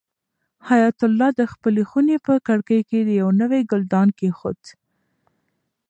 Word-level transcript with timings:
حیات 0.69 0.97
الله 1.07 1.29
د 1.39 1.41
خپلې 1.53 1.83
خونې 1.89 2.17
په 2.27 2.33
کړکۍ 2.47 2.81
کې 2.89 2.99
یو 3.21 3.27
نوی 3.41 3.61
ګلدان 3.71 4.07
کېښود. 4.17 4.59